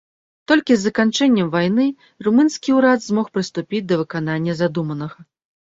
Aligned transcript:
Толькі 0.51 0.77
з 0.77 0.85
заканчэннем 0.87 1.51
вайны 1.57 1.85
румынскі 2.29 2.75
ўрад 2.79 2.99
змог 3.05 3.31
прыступіць 3.37 3.85
да 3.93 4.03
выканання 4.03 4.59
задуманага. 4.67 5.19